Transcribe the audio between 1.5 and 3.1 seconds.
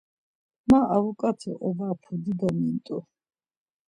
ovapu dido mint̆u.